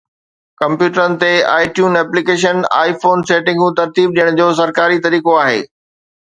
ڪمپيوٽرن 0.59 1.11
تي 1.23 1.29
آئي 1.55 1.67
ٽيون 1.75 1.93
ايپليڪيشن 1.99 2.57
آئي 2.79 2.91
فون 3.05 3.17
سيٽنگون 3.33 3.77
ترتيب 3.81 4.17
ڏيڻ 4.17 4.41
جو 4.41 4.49
سرڪاري 4.63 4.99
طريقو 5.07 5.39
آهي 5.45 5.63